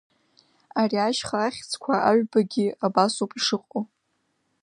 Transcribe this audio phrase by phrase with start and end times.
[0.81, 3.79] Ари ашьха ахьӡқәа аҩбагьы абасоуп ишыҟо…